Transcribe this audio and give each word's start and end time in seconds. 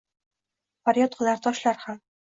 Faryod 0.89 1.19
qilar 1.21 1.41
toshlar 1.47 1.83
ham 1.89 2.07